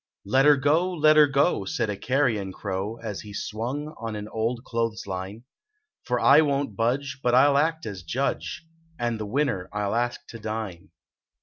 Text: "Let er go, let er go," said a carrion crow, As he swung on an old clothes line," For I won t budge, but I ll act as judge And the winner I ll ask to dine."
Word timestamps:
"Let 0.35 0.47
er 0.47 0.57
go, 0.57 0.91
let 0.91 1.15
er 1.15 1.27
go," 1.27 1.63
said 1.63 1.91
a 1.91 1.95
carrion 1.95 2.51
crow, 2.51 2.97
As 3.03 3.21
he 3.21 3.35
swung 3.35 3.93
on 3.99 4.15
an 4.15 4.27
old 4.29 4.63
clothes 4.63 5.05
line," 5.05 5.43
For 6.05 6.19
I 6.19 6.41
won 6.41 6.69
t 6.69 6.71
budge, 6.73 7.19
but 7.21 7.35
I 7.35 7.45
ll 7.45 7.55
act 7.59 7.85
as 7.85 8.01
judge 8.01 8.65
And 8.97 9.19
the 9.19 9.27
winner 9.27 9.69
I 9.71 9.85
ll 9.85 9.93
ask 9.93 10.21
to 10.29 10.39
dine." 10.39 10.89